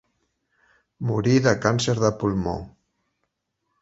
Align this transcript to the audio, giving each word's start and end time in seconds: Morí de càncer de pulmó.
Morí 1.09 1.35
de 1.49 1.53
càncer 1.67 1.97
de 2.05 2.11
pulmó. 2.25 2.59